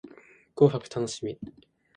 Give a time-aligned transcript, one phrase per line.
[0.55, 1.37] 紅白楽しみ